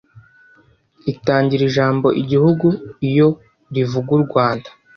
itangira 1.11 1.63
ijambo 1.69 2.07
Igihugu 2.21 2.67
iyo 3.09 3.27
rivuga 3.75 4.09
u 4.17 4.21
Rwanda 4.25 4.69